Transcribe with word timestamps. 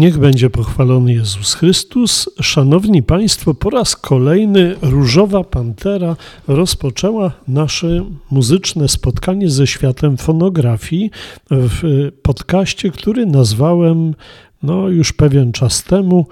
Niech 0.00 0.18
będzie 0.18 0.50
pochwalony 0.50 1.12
Jezus 1.12 1.54
Chrystus. 1.54 2.30
Szanowni 2.40 3.02
Państwo, 3.02 3.54
po 3.54 3.70
raz 3.70 3.96
kolejny 3.96 4.76
Różowa 4.82 5.44
Pantera 5.44 6.16
rozpoczęła 6.48 7.32
nasze 7.48 8.04
muzyczne 8.30 8.88
spotkanie 8.88 9.50
ze 9.50 9.66
światem 9.66 10.16
fonografii 10.16 11.10
w 11.50 12.08
podcaście, 12.22 12.90
który 12.90 13.26
nazwałem 13.26 14.14
no, 14.62 14.88
już 14.88 15.12
pewien 15.12 15.52
czas 15.52 15.84
temu 15.84 16.26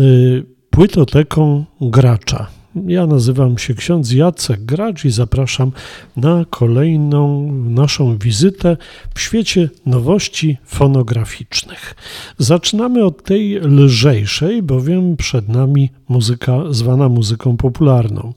y, 0.00 0.44
płytoteką 0.70 1.64
gracza. 1.80 2.46
Ja 2.86 3.06
nazywam 3.06 3.58
się 3.58 3.74
ksiądz 3.74 4.12
Jacek 4.12 4.64
Gracz 4.64 5.04
i 5.04 5.10
zapraszam 5.10 5.72
na 6.16 6.44
kolejną 6.50 7.52
naszą 7.52 8.18
wizytę 8.18 8.76
w 9.14 9.20
świecie 9.20 9.68
nowości 9.86 10.58
fonograficznych. 10.64 11.94
Zaczynamy 12.38 13.04
od 13.04 13.22
tej 13.22 13.60
lżejszej, 13.60 14.62
bowiem 14.62 15.16
przed 15.16 15.48
nami 15.48 15.90
muzyka 16.08 16.60
zwana 16.70 17.08
muzyką 17.08 17.56
popularną. 17.56 18.32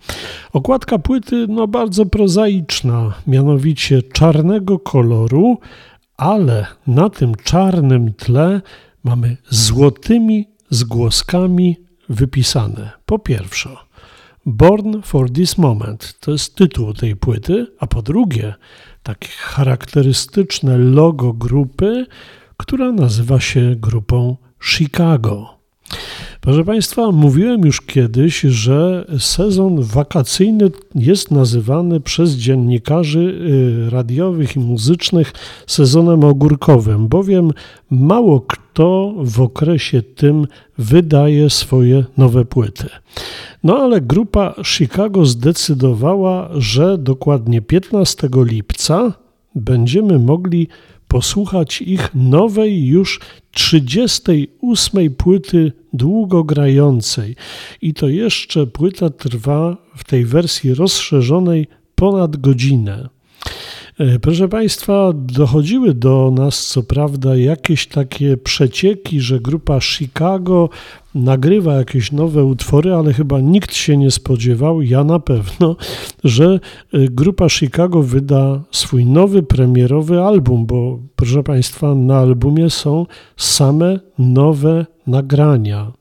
Okładka 0.53 0.99
płyty 0.99 1.45
no 1.49 1.67
bardzo 1.67 2.05
prozaiczna, 2.05 3.13
mianowicie 3.27 4.03
czarnego 4.03 4.79
koloru, 4.79 5.57
ale 6.17 6.65
na 6.87 7.09
tym 7.09 7.35
czarnym 7.43 8.13
tle 8.13 8.61
mamy 9.03 9.37
złotymi 9.49 10.47
zgłoskami 10.69 11.77
wypisane. 12.09 12.91
Po 13.05 13.19
pierwsze, 13.19 13.69
Born 14.49 15.01
for 15.01 15.29
This 15.29 15.57
Moment 15.57 16.19
to 16.19 16.31
jest 16.31 16.55
tytuł 16.55 16.93
tej 16.93 17.15
płyty, 17.15 17.67
a 17.79 17.87
po 17.87 18.01
drugie, 18.01 18.53
takie 19.03 19.27
charakterystyczne 19.27 20.77
logo 20.77 21.33
grupy, 21.33 22.05
która 22.57 22.91
nazywa 22.91 23.39
się 23.39 23.75
grupą 23.75 24.37
Chicago. 24.63 25.59
Proszę 26.47 26.63
Państwa, 26.63 27.11
mówiłem 27.11 27.65
już 27.65 27.81
kiedyś, 27.81 28.41
że 28.41 29.05
sezon 29.19 29.81
wakacyjny 29.81 30.71
jest 30.95 31.31
nazywany 31.31 31.99
przez 31.99 32.31
dziennikarzy 32.31 33.19
y, 33.19 33.89
radiowych 33.89 34.55
i 34.55 34.59
muzycznych 34.59 35.33
sezonem 35.67 36.23
ogórkowym, 36.23 37.07
bowiem 37.07 37.51
mało 37.89 38.41
kto 38.41 39.13
w 39.17 39.41
okresie 39.41 40.01
tym 40.01 40.47
wydaje 40.77 41.49
swoje 41.49 42.03
nowe 42.17 42.45
płyty. 42.45 42.89
No 43.63 43.77
ale 43.77 44.01
grupa 44.01 44.55
Chicago 44.63 45.25
zdecydowała, 45.25 46.49
że 46.53 46.97
dokładnie 46.97 47.61
15 47.61 48.29
lipca 48.35 49.13
będziemy 49.55 50.19
mogli 50.19 50.67
posłuchać 51.07 51.81
ich 51.81 52.09
nowej 52.15 52.85
już 52.85 53.19
38 53.51 55.15
płyty 55.15 55.71
długogrającej. 55.93 57.35
I 57.81 57.93
to 57.93 58.09
jeszcze 58.09 58.67
płyta 58.67 59.09
trwa 59.09 59.77
w 59.95 60.03
tej 60.03 60.25
wersji 60.25 60.73
rozszerzonej 60.73 61.67
ponad 61.95 62.37
godzinę. 62.37 63.09
E, 63.99 64.19
proszę 64.19 64.47
Państwa, 64.47 65.11
dochodziły 65.15 65.93
do 65.93 66.31
nas 66.35 66.67
co 66.67 66.83
prawda 66.83 67.35
jakieś 67.35 67.87
takie 67.87 68.37
przecieki, 68.37 69.21
że 69.21 69.39
grupa 69.39 69.81
Chicago 69.81 70.69
nagrywa 71.15 71.73
jakieś 71.73 72.11
nowe 72.11 72.43
utwory, 72.43 72.93
ale 72.93 73.13
chyba 73.13 73.39
nikt 73.39 73.73
się 73.75 73.97
nie 73.97 74.11
spodziewał, 74.11 74.81
ja 74.81 75.03
na 75.03 75.19
pewno, 75.19 75.75
że 76.23 76.59
e, 76.93 76.99
grupa 76.99 77.49
Chicago 77.49 78.03
wyda 78.03 78.61
swój 78.71 79.05
nowy 79.05 79.43
premierowy 79.43 80.21
album, 80.21 80.65
bo 80.65 80.99
proszę 81.15 81.43
Państwa, 81.43 81.95
na 81.95 82.17
albumie 82.17 82.69
są 82.69 83.05
same 83.37 83.99
nowe 84.19 84.85
nagrania. 85.07 85.91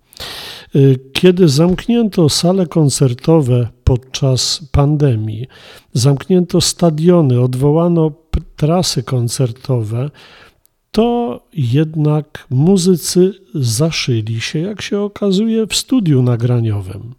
E, 0.76 0.78
kiedy 1.12 1.48
zamknięto 1.48 2.28
sale 2.28 2.66
koncertowe 2.66 3.68
podczas 3.84 4.68
pandemii, 4.72 5.46
zamknięto 5.92 6.60
stadiony, 6.60 7.40
odwołano 7.40 8.12
trasy 8.56 9.02
koncertowe, 9.02 10.10
to 10.90 11.40
jednak 11.52 12.46
muzycy 12.50 13.34
zaszyli 13.54 14.40
się, 14.40 14.58
jak 14.58 14.82
się 14.82 15.00
okazuje, 15.00 15.66
w 15.66 15.74
studiu 15.74 16.22
nagraniowym. 16.22 17.14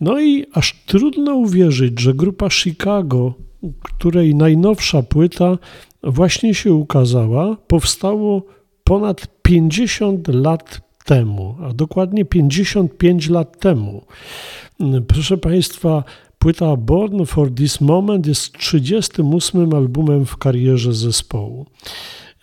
No 0.00 0.20
i 0.20 0.46
aż 0.52 0.82
trudno 0.86 1.34
uwierzyć, 1.34 2.00
że 2.00 2.14
grupa 2.14 2.50
Chicago, 2.50 3.34
której 3.82 4.34
najnowsza 4.34 5.02
płyta 5.02 5.58
właśnie 6.02 6.54
się 6.54 6.74
ukazała, 6.74 7.56
powstało 7.66 8.42
ponad 8.84 9.42
50 9.42 10.28
lat 10.28 10.85
temu, 11.06 11.56
a 11.62 11.72
dokładnie 11.72 12.24
55 12.24 13.28
lat 13.28 13.60
temu. 13.60 14.04
Proszę 15.08 15.38
Państwa, 15.38 16.04
płyta 16.38 16.76
Born 16.76 17.24
for 17.24 17.54
This 17.54 17.80
Moment 17.80 18.26
jest 18.26 18.52
38 18.52 19.74
albumem 19.74 20.26
w 20.26 20.36
karierze 20.36 20.92
zespołu. 20.92 21.66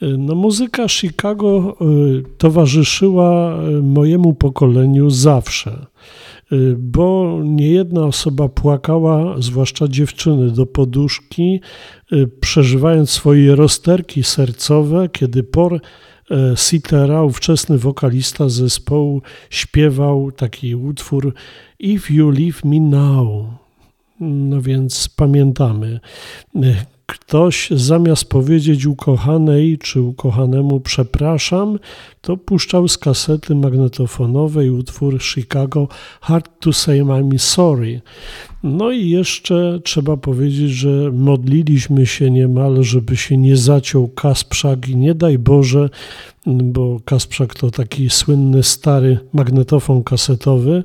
No, 0.02 0.36
muzyka 0.36 0.88
Chicago 0.88 1.78
y, 1.82 2.24
towarzyszyła 2.38 3.60
y, 3.70 3.82
mojemu 3.82 4.34
pokoleniu 4.34 5.10
zawsze, 5.10 5.86
y, 6.52 6.76
bo 6.80 7.40
niejedna 7.44 8.06
osoba 8.06 8.50
płakała, 8.50 9.36
zwłaszcza 9.42 9.88
dziewczyny, 9.88 10.52
do 10.52 10.66
poduszki, 10.66 11.62
przeżywając 12.40 13.10
swoje 13.10 13.56
rozterki 13.56 14.24
sercowe, 14.24 15.10
kiedy 15.10 15.44
por 15.44 15.82
Sitera, 16.56 17.24
ówczesny 17.24 17.78
wokalista 17.78 18.50
zespołu, 18.50 19.22
śpiewał 19.50 20.32
taki 20.32 20.76
utwór 20.76 21.34
If 21.80 22.14
You 22.14 22.30
Leave 22.30 22.64
Me 22.64 22.80
Now. 22.80 23.46
No 24.20 24.62
więc 24.62 25.10
pamiętamy. 25.10 26.00
Ktoś 27.06 27.70
zamiast 27.72 28.30
powiedzieć 28.30 28.86
ukochanej 28.86 29.78
czy 29.78 30.02
ukochanemu 30.02 30.80
przepraszam, 30.80 31.80
to 32.24 32.38
puszczał 32.38 32.88
z 32.88 32.98
kasety 32.98 33.56
magnetofonowej 33.56 34.70
utwór 34.70 35.22
Chicago 35.22 35.88
Hard 36.22 36.50
to 36.60 36.74
Say 36.74 37.00
I'm 37.00 37.38
Sorry. 37.38 38.02
No 38.64 38.92
i 38.92 39.10
jeszcze 39.10 39.80
trzeba 39.84 40.18
powiedzieć, 40.18 40.72
że 40.72 41.12
modliliśmy 41.12 42.06
się 42.06 42.32
niemal, 42.32 42.84
żeby 42.84 43.18
się 43.18 43.38
nie 43.38 43.58
zaciął 43.58 44.08
Kasprzak 44.08 44.90
i 44.90 44.96
nie 44.96 45.16
daj 45.16 45.38
Boże, 45.40 45.90
bo 46.46 47.00
Kasprzak 47.06 47.56
to 47.56 47.72
taki 47.72 48.10
słynny 48.10 48.64
stary 48.64 49.20
magnetofon 49.34 50.04
kasetowy, 50.04 50.84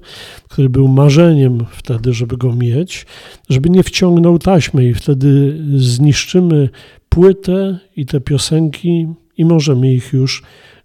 który 0.49 0.69
był 0.69 0.89
marzeniem 0.89 1.65
wtedy, 1.71 2.13
żeby 2.13 2.37
go 2.37 2.53
mieć, 2.53 3.07
żeby 3.49 3.71
nie 3.71 3.83
wciągnął 3.83 4.39
taśmy 4.39 4.89
i 4.89 4.95
wtedy 4.95 5.59
zniszczymy 5.77 6.69
płytę 7.09 7.79
i 7.97 8.07
te 8.07 8.21
piosenki 8.21 9.07
i 9.37 9.45
możemy 9.45 9.93
ich 9.93 10.13
już 10.13 10.43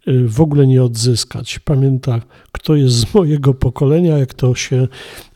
w 0.07 0.41
ogóle 0.41 0.67
nie 0.67 0.83
odzyskać. 0.83 1.59
Pamięta, 1.59 2.21
kto 2.51 2.75
jest 2.75 2.95
z 2.95 3.13
mojego 3.13 3.53
pokolenia, 3.53 4.17
jak 4.17 4.33
to 4.33 4.55
się 4.55 4.87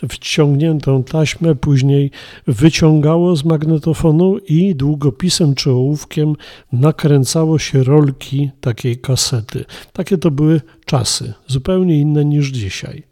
wciągniętą 0.09 1.03
taśmę 1.03 1.55
później 1.55 2.11
wyciągało 2.47 3.35
z 3.35 3.45
magnetofonu 3.45 4.37
i 4.37 4.75
długopisem 4.75 5.55
czy 5.55 5.71
ołówkiem 5.71 6.35
nakręcało 6.71 7.59
się 7.59 7.83
rolki 7.83 8.51
takiej 8.61 8.97
kasety. 8.97 9.65
Takie 9.93 10.17
to 10.17 10.31
były 10.31 10.61
czasy, 10.85 11.33
zupełnie 11.47 11.99
inne 11.99 12.25
niż 12.25 12.47
dzisiaj. 12.49 13.03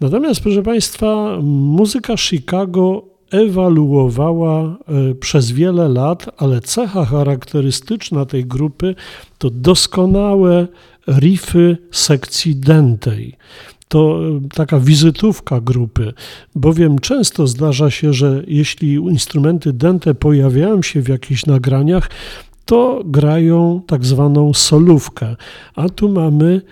Natomiast, 0.00 0.40
proszę 0.40 0.62
Państwa, 0.62 1.38
muzyka 1.42 2.16
Chicago 2.16 3.15
ewaluowała 3.30 4.62
e, 4.62 5.14
przez 5.14 5.52
wiele 5.52 5.88
lat, 5.88 6.26
ale 6.36 6.60
cecha 6.60 7.04
charakterystyczna 7.04 8.26
tej 8.26 8.44
grupy 8.44 8.94
to 9.38 9.50
doskonałe 9.50 10.66
riffy 11.08 11.78
sekcji 11.90 12.56
dentej. 12.56 13.36
To 13.88 14.20
e, 14.20 14.48
taka 14.54 14.80
wizytówka 14.80 15.60
grupy, 15.60 16.12
bowiem 16.54 16.98
często 16.98 17.46
zdarza 17.46 17.90
się, 17.90 18.12
że 18.12 18.42
jeśli 18.46 18.94
instrumenty 18.94 19.72
dente 19.72 20.14
pojawiają 20.14 20.82
się 20.82 21.02
w 21.02 21.08
jakichś 21.08 21.46
nagraniach, 21.46 22.10
to 22.64 23.02
grają 23.04 23.80
tak 23.86 24.04
zwaną 24.04 24.54
solówkę, 24.54 25.36
a 25.74 25.88
tu 25.88 26.08
mamy 26.08 26.62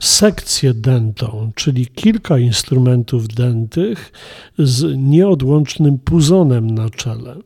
sekcję 0.00 0.74
dętą, 0.74 1.52
czyli 1.54 1.86
kilka 1.86 2.38
instrumentów 2.38 3.28
dętych 3.28 4.12
z 4.58 4.96
nieodłącznym 4.96 5.98
puzonem 5.98 6.70
na 6.70 6.90
czele. 6.90 7.36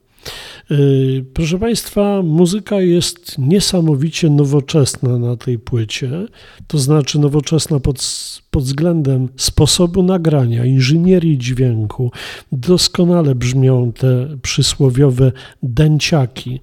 Y, 0.71 1.25
proszę 1.35 1.59
Państwa, 1.59 2.23
muzyka 2.23 2.81
jest 2.81 3.39
niesamowicie 3.39 4.31
nowoczesna 4.31 5.19
na 5.19 5.37
tej 5.37 5.59
płycie, 5.59 6.11
to 6.67 6.79
znaczy 6.79 7.19
nowoczesna 7.19 7.81
pod, 7.81 7.97
pod 8.51 8.65
względem 8.65 9.29
sposobu 9.37 10.03
nagrania, 10.03 10.65
inżynierii 10.65 11.39
dźwięku. 11.39 12.11
Doskonale 12.53 13.35
brzmią 13.35 13.93
te 13.93 14.29
przysłowiowe 14.43 15.33
dęciaki. 15.63 16.61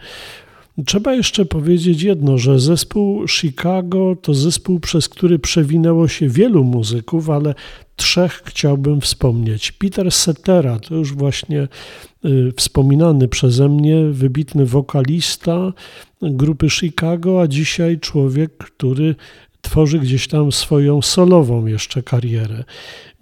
Trzeba 0.85 1.13
jeszcze 1.13 1.45
powiedzieć 1.45 2.01
jedno, 2.01 2.37
że 2.37 2.59
zespół 2.59 3.27
Chicago 3.27 4.15
to 4.21 4.33
zespół, 4.33 4.79
przez 4.79 5.09
który 5.09 5.39
przewinęło 5.39 6.07
się 6.07 6.29
wielu 6.29 6.63
muzyków, 6.63 7.29
ale 7.29 7.55
trzech 7.95 8.41
chciałbym 8.45 9.01
wspomnieć. 9.01 9.71
Peter 9.71 10.11
Cetera 10.11 10.79
to 10.79 10.95
już 10.95 11.13
właśnie 11.13 11.67
y, 12.25 12.53
wspominany 12.57 13.27
przeze 13.27 13.69
mnie 13.69 14.05
wybitny 14.05 14.65
wokalista 14.65 15.73
grupy 16.21 16.69
Chicago, 16.69 17.41
a 17.41 17.47
dzisiaj 17.47 17.99
człowiek, 17.99 18.57
który 18.57 19.15
tworzy 19.61 19.99
gdzieś 19.99 20.27
tam 20.27 20.51
swoją 20.51 21.01
solową 21.01 21.65
jeszcze 21.65 22.03
karierę. 22.03 22.63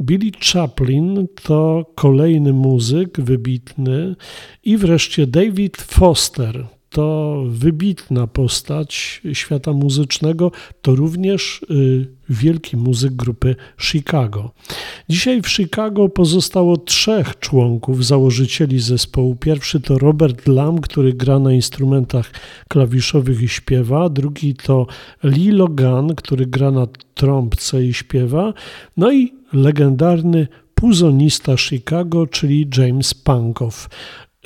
Billy 0.01 0.31
Chaplin 0.53 1.27
to 1.44 1.92
kolejny 1.95 2.53
muzyk 2.53 3.21
wybitny 3.21 4.15
i 4.63 4.77
wreszcie 4.77 5.27
David 5.27 5.77
Foster, 5.77 6.68
to 6.92 7.44
wybitna 7.48 8.28
postać 8.28 9.22
świata 9.34 9.74
muzycznego, 9.74 10.52
to 10.82 10.96
również 10.96 11.62
y, 11.70 12.08
wielki 12.30 12.78
muzyk 12.78 13.14
grupy 13.14 13.56
Chicago. 13.82 14.52
Dzisiaj 15.10 15.42
w 15.42 15.50
Chicago 15.50 16.10
pozostało 16.10 16.78
trzech 16.78 17.40
członków, 17.40 18.06
założycieli 18.06 18.80
zespołu. 18.80 19.36
Pierwszy 19.36 19.80
to 19.80 19.98
Robert 19.98 20.48
Lam, 20.48 20.82
który 20.82 21.14
gra 21.14 21.40
na 21.40 21.54
instrumentach 21.54 22.32
klawiszowych 22.68 23.42
i 23.42 23.48
śpiewa. 23.48 24.10
Drugi 24.10 24.56
to 24.56 24.88
Lee 25.24 25.52
Logan, 25.52 26.16
który 26.16 26.46
gra 26.46 26.72
na 26.72 26.88
trąbce 27.14 27.86
i 27.86 27.94
śpiewa. 27.94 28.54
No 28.98 29.12
i 29.12 29.34
legendarny 29.54 30.48
puzonista 30.76 31.58
Chicago, 31.58 32.28
czyli 32.28 32.68
James 32.78 33.14
Pankow. 33.14 33.90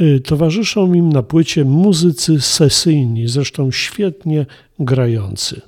Y, 0.02 0.20
towarzyszą 0.20 0.94
im 0.94 1.14
na 1.14 1.24
płycie 1.24 1.66
muzycy 1.66 2.42
sesyjni, 2.42 3.28
zresztą 3.28 3.72
świetnie 3.72 4.46
grający. 4.80 5.62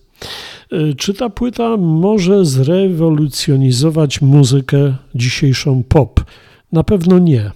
Y, 0.74 0.96
czy 0.96 1.14
ta 1.14 1.30
płyta 1.30 1.78
może 1.78 2.46
zrewolucjonizować 2.46 4.22
muzykę 4.22 4.96
dzisiejszą 5.16 5.84
pop? 5.84 6.24
Na 6.72 6.84
pewno 6.84 7.20
nie, 7.20 7.52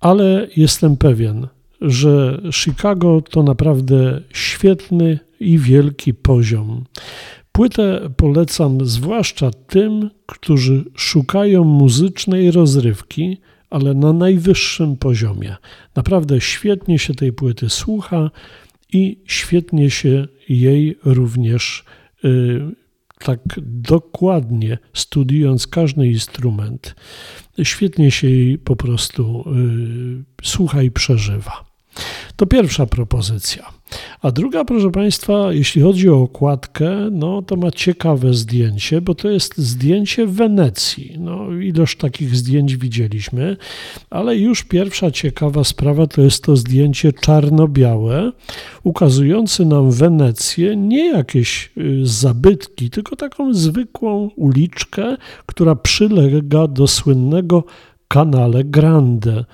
ale 0.00 0.48
jestem 0.56 0.96
pewien, 0.96 1.46
że 1.80 2.40
Chicago 2.52 3.22
to 3.30 3.42
naprawdę 3.42 4.20
świetny 4.32 5.18
i 5.40 5.58
wielki 5.58 6.14
poziom. 6.14 6.84
Płytę 7.52 8.10
polecam 8.16 8.86
zwłaszcza 8.86 9.50
tym, 9.66 10.10
którzy 10.26 10.84
szukają 10.94 11.64
muzycznej 11.64 12.50
rozrywki 12.50 13.38
ale 13.74 13.94
na 13.94 14.12
najwyższym 14.12 14.96
poziomie. 14.96 15.56
Naprawdę 15.94 16.40
świetnie 16.40 16.98
się 16.98 17.14
tej 17.14 17.32
płyty 17.32 17.70
słucha 17.70 18.30
i 18.92 19.22
świetnie 19.26 19.90
się 19.90 20.28
jej 20.48 20.98
również 21.04 21.84
y, 22.24 22.60
tak 23.18 23.40
dokładnie 23.66 24.78
studiując 24.92 25.66
każdy 25.66 26.06
instrument, 26.06 26.94
świetnie 27.62 28.10
się 28.10 28.30
jej 28.30 28.58
po 28.58 28.76
prostu 28.76 29.44
y, 30.42 30.46
słucha 30.46 30.82
i 30.82 30.90
przeżywa. 30.90 31.73
To 32.36 32.46
pierwsza 32.46 32.86
propozycja. 32.86 33.72
A 34.22 34.30
druga, 34.30 34.64
proszę 34.64 34.90
Państwa, 34.90 35.52
jeśli 35.52 35.82
chodzi 35.82 36.08
o 36.08 36.22
okładkę, 36.22 37.08
no 37.12 37.42
to 37.42 37.56
ma 37.56 37.70
ciekawe 37.70 38.34
zdjęcie, 38.34 39.00
bo 39.00 39.14
to 39.14 39.28
jest 39.30 39.58
zdjęcie 39.58 40.26
Wenecji. 40.26 41.16
No, 41.18 41.52
ilość 41.52 41.98
takich 41.98 42.36
zdjęć 42.36 42.76
widzieliśmy, 42.76 43.56
ale 44.10 44.36
już 44.36 44.64
pierwsza 44.64 45.10
ciekawa 45.10 45.64
sprawa 45.64 46.06
to 46.06 46.22
jest 46.22 46.44
to 46.44 46.56
zdjęcie 46.56 47.12
czarno-białe, 47.12 48.32
ukazujące 48.82 49.64
nam 49.64 49.90
Wenecję, 49.90 50.76
nie 50.76 51.10
jakieś 51.10 51.70
y, 51.78 52.06
zabytki, 52.06 52.90
tylko 52.90 53.16
taką 53.16 53.54
zwykłą 53.54 54.30
uliczkę, 54.36 55.16
która 55.46 55.74
przylega 55.74 56.66
do 56.66 56.86
słynnego 56.86 57.64
Canale 58.08 58.64
Grande. 58.64 59.44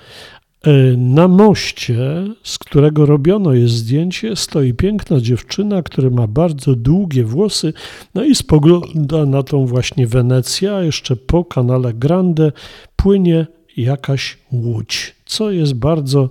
E, 0.65 0.97
na 0.97 1.27
moście, 1.27 1.97
z 2.43 2.59
którego 2.59 3.05
robiono 3.05 3.53
jest 3.53 3.73
zdjęcie, 3.73 4.35
stoi 4.35 4.73
piękna 4.73 5.21
dziewczyna, 5.21 5.83
która 5.83 6.09
ma 6.09 6.27
bardzo 6.27 6.75
długie 6.75 7.23
włosy, 7.23 7.73
no 8.15 8.23
i 8.23 8.35
spogląda 8.35 9.25
na 9.25 9.43
tą 9.43 9.65
właśnie 9.65 10.07
Wenecję, 10.07 10.75
a 10.75 10.83
jeszcze 10.83 11.15
po 11.15 11.45
kanale 11.45 11.93
Grande 11.93 12.51
płynie 12.95 13.47
jakaś 13.77 14.37
łódź, 14.51 15.15
co 15.25 15.51
jest 15.51 15.73
bardzo 15.73 16.29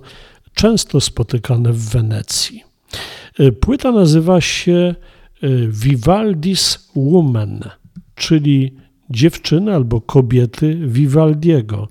często 0.53 1.01
spotykane 1.01 1.73
w 1.73 1.89
Wenecji. 1.89 2.63
E, 3.39 3.51
płyta 3.51 3.91
nazywa 3.91 4.41
się 4.41 4.95
e, 5.41 5.47
Vivaldi's 5.67 6.79
Woman, 6.95 7.59
czyli 8.15 8.75
dziewczyny 9.11 9.75
albo 9.75 10.01
kobiety 10.01 10.79
Vivaldiego. 10.87 11.87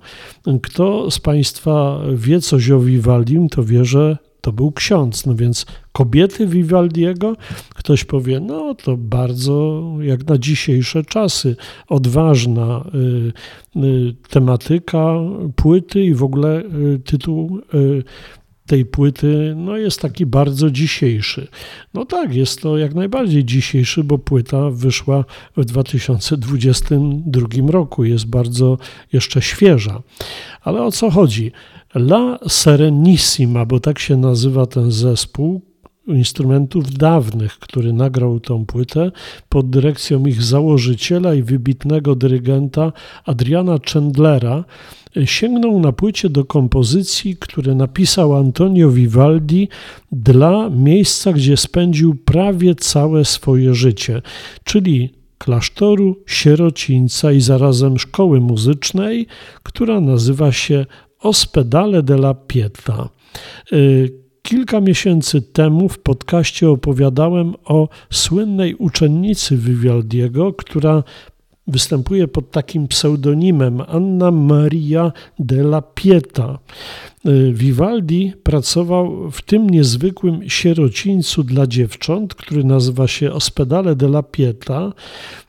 Kto 0.63 1.11
z 1.11 1.19
Państwa 1.19 1.99
wie 2.15 2.41
coś 2.41 2.71
o 2.71 2.79
Vivaldim, 2.79 3.49
to 3.49 3.63
wie, 3.63 3.85
że 3.85 4.17
to 4.41 4.51
był 4.51 4.71
ksiądz. 4.71 5.25
No 5.25 5.35
więc 5.35 5.65
kobiety 5.91 6.47
Vivaldiego, 6.47 7.35
ktoś 7.75 8.03
powie, 8.03 8.39
no 8.39 8.75
to 8.75 8.97
bardzo 8.97 9.83
jak 10.01 10.27
na 10.27 10.37
dzisiejsze 10.37 11.03
czasy 11.03 11.55
odważna 11.87 12.85
y, 13.75 13.79
y, 13.79 14.15
tematyka 14.29 15.13
płyty 15.55 16.05
i 16.05 16.13
w 16.13 16.23
ogóle 16.23 16.63
y, 16.95 16.99
tytuł 17.05 17.59
y, 17.73 18.03
tej 18.71 18.85
płyty 18.85 19.53
no 19.57 19.77
jest 19.77 20.01
taki 20.01 20.25
bardzo 20.25 20.71
dzisiejszy. 20.71 21.47
No 21.93 22.05
tak, 22.05 22.35
jest 22.35 22.61
to 22.61 22.77
jak 22.77 22.93
najbardziej 22.95 23.45
dzisiejszy, 23.45 24.03
bo 24.03 24.17
płyta 24.17 24.69
wyszła 24.69 25.25
w 25.57 25.65
2022 25.65 27.47
roku, 27.67 28.03
jest 28.03 28.25
bardzo 28.25 28.77
jeszcze 29.13 29.41
świeża. 29.41 30.01
Ale 30.61 30.83
o 30.83 30.91
co 30.91 31.09
chodzi? 31.09 31.51
La 31.95 32.39
Serenissima, 32.47 33.65
bo 33.65 33.79
tak 33.79 33.99
się 33.99 34.17
nazywa 34.17 34.65
ten 34.65 34.91
zespół, 34.91 35.61
instrumentów 36.07 36.93
dawnych, 36.93 37.59
który 37.59 37.93
nagrał 37.93 38.39
tą 38.39 38.65
płytę 38.65 39.11
pod 39.49 39.69
dyrekcją 39.69 40.25
ich 40.25 40.43
założyciela 40.43 41.33
i 41.33 41.43
wybitnego 41.43 42.15
dyrygenta 42.15 42.93
Adriana 43.25 43.77
Chandlera, 43.93 44.63
sięgnął 45.25 45.79
na 45.79 45.91
płycie 45.91 46.29
do 46.29 46.45
kompozycji, 46.45 47.35
które 47.39 47.75
napisał 47.75 48.35
Antonio 48.35 48.89
Vivaldi 48.89 49.69
dla 50.11 50.69
miejsca, 50.69 51.33
gdzie 51.33 51.57
spędził 51.57 52.15
prawie 52.15 52.75
całe 52.75 53.25
swoje 53.25 53.75
życie, 53.75 54.21
czyli 54.63 55.09
klasztoru, 55.37 56.15
sierocińca 56.25 57.31
i 57.31 57.41
zarazem 57.41 57.99
szkoły 57.99 58.41
muzycznej, 58.41 59.27
która 59.63 60.01
nazywa 60.01 60.51
się 60.51 60.85
Ospedale 61.19 62.03
della 62.03 62.33
Pieta. 62.33 63.09
Kilka 64.41 64.81
miesięcy 64.81 65.41
temu 65.41 65.89
w 65.89 65.99
podcaście 65.99 66.69
opowiadałem 66.69 67.55
o 67.65 67.89
słynnej 68.09 68.75
uczennicy 68.75 69.57
Vivaldiego, 69.57 70.53
która 70.53 71.03
występuje 71.67 72.27
pod 72.27 72.51
takim 72.51 72.87
pseudonimem 72.87 73.81
Anna 73.87 74.31
Maria 74.31 75.11
della 75.39 75.81
Pieta. 75.81 76.59
Y, 77.25 77.53
Vivaldi 77.53 78.33
pracował 78.43 79.31
w 79.31 79.41
tym 79.41 79.69
niezwykłym 79.69 80.49
sierocińcu 80.49 81.43
dla 81.43 81.67
dziewcząt, 81.67 82.35
który 82.35 82.63
nazywa 82.63 83.07
się 83.07 83.33
Ospedale 83.33 83.95
della 83.95 84.23
Pieta. 84.23 84.93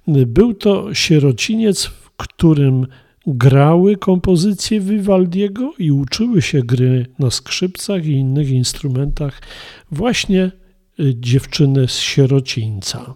Y, 0.09 0.27
był 0.27 0.55
to 0.55 0.95
sierociniec, 0.95 1.85
w 1.85 2.11
którym 2.17 2.87
grały 3.27 3.97
kompozycje 3.97 4.81
Vivaldiego 4.81 5.73
i 5.79 5.93
uczyły 5.93 6.43
się 6.43 6.63
gry 6.63 7.07
na 7.19 7.31
skrzypcach 7.31 8.07
i 8.07 8.13
innych 8.13 8.51
instrumentach 8.51 9.43
właśnie 9.91 10.53
y, 11.01 11.15
dziewczyny 11.21 11.89
z 11.89 11.99
sierocińca. 11.99 13.15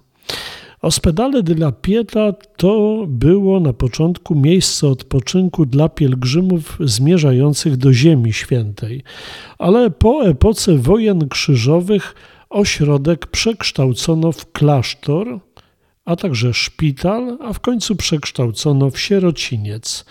Ospedale 0.83 1.43
della 1.43 1.73
Pieta 1.73 2.33
to 2.57 3.05
było 3.09 3.61
na 3.61 3.73
początku 3.73 4.35
miejsce 4.35 4.89
odpoczynku 4.89 5.67
dla 5.67 5.89
pielgrzymów 5.89 6.79
zmierzających 6.81 7.77
do 7.77 7.93
Ziemi 7.93 8.33
Świętej, 8.33 9.03
ale 9.59 9.91
po 9.91 10.27
epoce 10.27 10.77
wojen 10.79 11.29
krzyżowych 11.29 12.15
ośrodek 12.51 13.27
przekształcono 13.27 14.33
w 14.33 14.53
klasztor, 14.53 15.41
a 16.07 16.17
także 16.17 16.55
szpital, 16.55 17.39
a 17.41 17.53
w 17.53 17.61
końcu 17.61 17.97
przekształcono 17.97 18.91
w 18.91 19.01
sierociniec. 19.01 20.05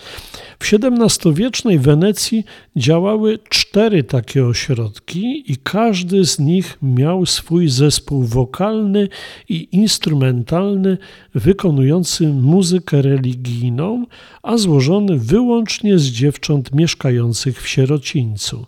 W 0.59 0.73
XVII-wiecznej 0.73 1.79
Wenecji 1.79 2.43
działały 2.75 3.39
cztery 3.49 4.03
takie 4.03 4.45
ośrodki 4.45 5.51
i 5.51 5.57
każdy 5.57 6.25
z 6.25 6.39
nich 6.39 6.77
miał 6.81 7.25
swój 7.25 7.69
zespół 7.69 8.23
wokalny 8.23 9.07
i 9.49 9.67
instrumentalny 9.71 10.97
wykonujący 11.35 12.27
muzykę 12.27 13.01
religijną, 13.01 14.05
a 14.43 14.57
złożony 14.57 15.17
wyłącznie 15.17 15.99
z 15.99 16.05
dziewcząt 16.05 16.73
mieszkających 16.73 17.61
w 17.61 17.67
sierocińcu. 17.67 18.65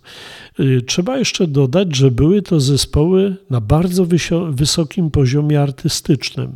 Y, 0.60 0.82
trzeba 0.86 1.18
jeszcze 1.18 1.46
dodać, 1.46 1.96
że 1.96 2.10
były 2.10 2.42
to 2.42 2.60
zespoły 2.60 3.36
na 3.50 3.60
bardzo 3.60 4.06
wysokim 4.50 5.10
poziomie 5.10 5.62
artystycznym. 5.62 6.52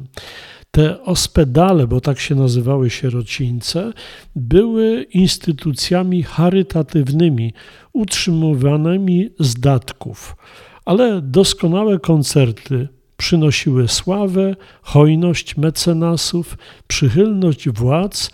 Te 0.74 1.02
ospedale, 1.02 1.86
bo 1.86 2.00
tak 2.00 2.20
się 2.20 2.34
nazywały 2.34 2.90
sierocińce, 2.90 3.92
były 4.36 5.02
instytucjami 5.02 6.22
charytatywnymi, 6.22 7.52
utrzymywanymi 7.92 9.30
z 9.40 9.54
datków, 9.54 10.36
ale 10.84 11.22
doskonałe 11.22 11.98
koncerty 11.98 12.88
przynosiły 13.16 13.88
sławę, 13.88 14.56
hojność 14.82 15.56
mecenasów, 15.56 16.58
przychylność 16.88 17.68
władz, 17.68 18.30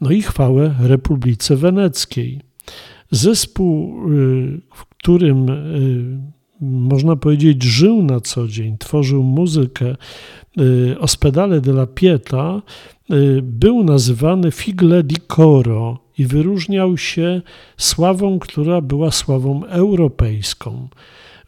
no 0.00 0.10
i 0.10 0.22
chwałę 0.22 0.74
Republice 0.80 1.56
Weneckiej. 1.56 2.40
Zespół, 3.10 4.02
y, 4.12 4.60
w 4.74 4.84
którym 4.86 5.48
y, 5.48 6.37
można 6.60 7.16
powiedzieć, 7.16 7.62
żył 7.62 8.02
na 8.02 8.20
co 8.20 8.48
dzień, 8.48 8.78
tworzył 8.78 9.22
muzykę, 9.22 9.96
Y, 10.60 10.96
Ospedale 11.00 11.60
della 11.60 11.86
Pieta 11.86 12.62
y, 13.10 13.40
był 13.42 13.84
nazywany 13.84 14.50
Figle 14.50 15.02
di 15.02 15.16
Coro 15.16 15.98
i 16.18 16.26
wyróżniał 16.26 16.96
się 16.96 17.42
sławą, 17.76 18.38
która 18.38 18.80
była 18.80 19.10
sławą 19.10 19.64
europejską. 19.64 20.88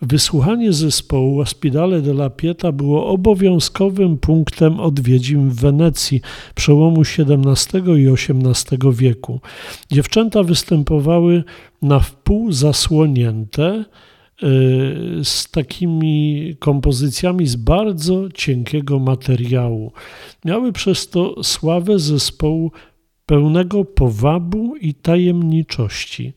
Wysłuchanie 0.03 0.73
zespołu 0.73 1.41
Ospedale 1.41 2.03
della 2.03 2.31
Pieta 2.31 2.73
było 2.73 3.07
obowiązkowym 3.07 4.19
punktem 4.19 4.81
odwiedzin 4.81 5.51
w 5.51 5.61
Wenecji 5.61 6.21
przełomu 6.55 7.01
XVII 7.01 8.03
i 8.03 8.09
XVIII 8.09 8.93
wieku. 8.93 9.41
Dziewczęta 9.91 10.43
występowały 10.43 11.45
na 11.83 12.01
wpół 12.01 12.53
zasłonięte, 12.53 13.85
z 15.25 15.51
takimi 15.51 16.57
kompozycjami 16.59 17.47
z 17.47 17.57
bardzo 17.57 18.29
cienkiego 18.35 18.99
materiału. 18.99 19.93
Miały 20.45 20.73
przez 20.73 21.09
to 21.09 21.45
sławę 21.45 21.99
zespołu 21.99 22.73
pełnego 23.27 23.85
powabu 23.85 24.77
i 24.77 24.95
tajemniczości. 24.95 26.33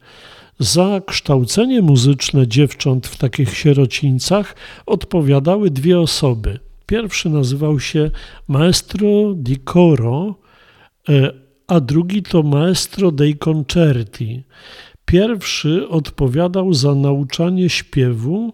Za 0.60 1.02
kształcenie 1.06 1.82
muzyczne 1.82 2.48
dziewcząt 2.48 3.08
w 3.08 3.18
takich 3.18 3.58
sierocińcach 3.58 4.56
odpowiadały 4.86 5.70
dwie 5.70 6.00
osoby. 6.00 6.60
Pierwszy 6.86 7.30
nazywał 7.30 7.80
się 7.80 8.12
Maestro 8.48 9.34
di 9.36 9.58
Coro, 9.58 10.36
y, 11.10 11.32
a 11.68 11.80
drugi 11.80 12.24
to 12.24 12.44
Maestro 12.44 13.12
dei 13.12 13.36
Concerti. 13.36 14.44
Pierwszy 15.06 15.90
odpowiadał 15.90 16.74
za 16.74 16.96
nauczanie 16.96 17.70
śpiewu 17.70 18.54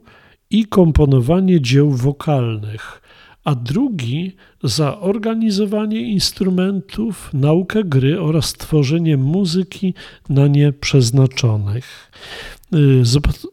i 0.49 0.65
komponowanie 0.65 1.61
dzieł 1.61 1.91
wokalnych, 1.91 3.01
a 3.43 3.55
drugi 3.55 4.35
za 4.63 4.99
organizowanie 4.99 6.01
instrumentów, 6.01 7.29
naukę 7.33 7.83
gry 7.83 8.21
oraz 8.21 8.53
tworzenie 8.53 9.17
muzyki 9.17 9.93
na 10.29 10.47
nie 10.47 10.73
przeznaczonych. 10.73 12.11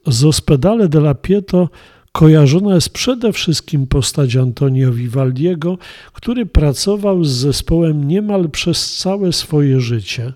Z 0.07 0.25
Ospedale 0.25 0.89
della 0.89 1.15
Pieto 1.15 1.69
kojarzona 2.13 2.75
jest 2.75 2.91
przede 2.91 3.33
wszystkim 3.33 3.87
postać 3.87 4.37
Antonio 4.37 4.93
Vivaldiego, 4.93 5.79
który 6.13 6.47
pracował 6.47 7.25
z 7.25 7.31
zespołem 7.31 8.09
niemal 8.09 8.51
przez 8.51 8.97
całe 8.97 9.33
swoje 9.33 9.81
życie. 9.81 10.33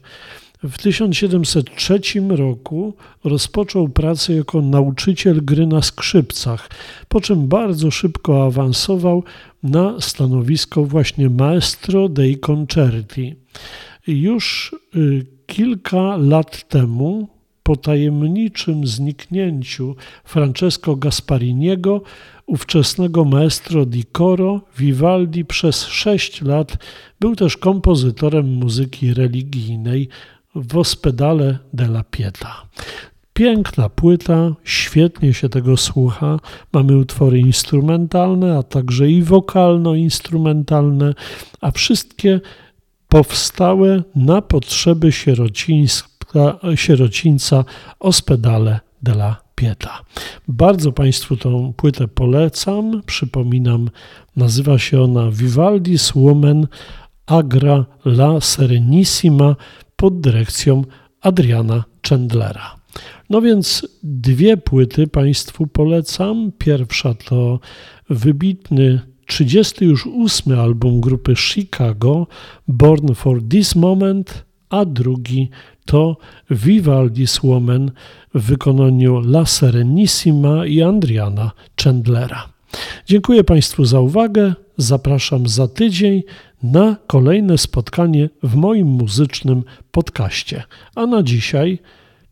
W 0.63 0.79
1703 0.79 2.01
roku 2.29 2.95
rozpoczął 3.25 3.89
pracę 3.89 4.35
jako 4.35 4.63
nauczyciel 4.63 5.45
gry 5.45 5.67
na 5.67 5.83
skrzypcach, 5.83 6.71
po 7.09 7.21
czym 7.21 7.49
bardzo 7.49 7.91
szybko 7.91 8.47
awansował 8.47 9.25
na 9.63 10.01
stanowisko 10.01 10.85
właśnie 10.85 11.31
maestro 11.31 12.09
dei 12.09 12.37
concerti. 12.39 13.35
Już 14.07 14.77
y, 14.97 15.27
kilka 15.47 16.17
lat 16.17 16.69
temu, 16.69 17.29
po 17.63 17.77
tajemniczym 17.77 18.87
zniknięciu 18.87 19.97
Francesco 20.25 20.97
Gaspariniego, 20.97 22.03
ówczesnego 22.47 23.25
maestro 23.25 23.87
di 23.87 24.05
coro, 24.05 24.61
Vivaldi 24.79 25.45
przez 25.45 25.87
sześć 25.87 26.43
lat 26.43 26.77
był 27.21 27.37
też 27.37 27.57
kompozytorem 27.57 28.55
muzyki 28.55 29.15
religijnej 29.15 30.09
w 30.55 30.77
Ospedale 30.77 31.59
della 31.73 32.05
Pieta. 32.11 32.63
Piękna 33.33 33.89
płyta, 33.89 34.55
świetnie 34.65 35.35
się 35.35 35.49
tego 35.49 35.77
słucha. 35.77 36.39
Mamy 36.73 36.97
utwory 36.97 37.39
instrumentalne, 37.39 38.59
a 38.59 38.63
także 38.63 39.11
i 39.11 39.23
wokalno-instrumentalne, 39.23 41.15
a 41.61 41.71
wszystkie 41.71 42.41
powstałe 43.09 44.03
na 44.15 44.43
potrzeby 44.43 45.11
sierocińca 46.75 47.65
Ospedale 48.01 48.81
della 49.03 49.37
Pieta. 49.55 50.01
Bardzo 50.49 50.93
Państwu 50.93 51.37
tą 51.37 51.73
płytę 51.77 52.09
polecam. 52.09 53.03
Przypominam, 53.07 53.91
nazywa 54.37 54.79
się 54.79 55.03
ona 55.03 55.31
Vivaldis 55.31 56.13
Woman 56.15 56.67
Agra 57.27 57.85
La 58.05 58.41
Serenissima 58.41 59.57
pod 60.01 60.21
dyrekcją 60.21 60.85
Adriana 61.21 61.85
Chandlera. 62.09 62.77
No 63.31 63.41
więc 63.43 63.89
dwie 64.03 64.57
płyty 64.57 65.07
Państwu 65.07 65.67
polecam. 65.67 66.53
Pierwsza 66.59 67.15
to 67.15 67.61
wybitny 68.11 69.01
38 69.27 70.59
album 70.59 71.01
grupy 71.01 71.37
Chicago, 71.37 72.27
Born 72.69 73.15
for 73.15 73.43
This 73.49 73.77
Moment, 73.77 74.45
a 74.71 74.85
drugi 74.85 75.51
to 75.85 76.17
Vivaldi's 76.51 77.45
Woman 77.45 77.91
w 78.35 78.43
wykonaniu 78.43 79.19
La 79.19 79.47
Serenissima 79.47 80.67
i 80.67 80.83
Adriana 80.83 81.51
Chandlera. 81.85 82.49
Dziękuję 83.07 83.45
Państwu 83.45 83.85
za 83.85 84.01
uwagę. 84.01 84.55
Zapraszam 84.81 85.49
za 85.49 85.69
tydzień 85.69 86.23
na 86.63 86.97
kolejne 87.07 87.59
spotkanie 87.59 88.29
w 88.43 88.55
moim 88.55 88.87
muzycznym 88.89 89.65
podcaście. 89.93 90.63
A 90.95 91.07
na 91.07 91.23
dzisiaj 91.23 91.79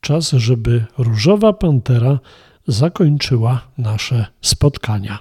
czas, 0.00 0.31
żeby 0.31 0.85
Różowa 0.99 1.52
Pantera 1.52 2.19
zakończyła 2.67 3.61
nasze 3.78 4.26
spotkania. 4.40 5.19